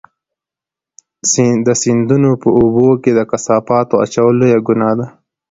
[1.65, 5.07] د سیندونو په اوبو کې د کثافاتو اچول لویه ګناه ده.